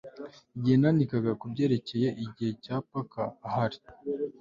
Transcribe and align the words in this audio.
igihe 0.57 0.75
nandikaga 0.81 1.31
kubyerekeye 1.41 2.07
igihe 2.25 2.51
cya 2.63 2.75
parker 2.89 3.31
ahari 3.47 3.77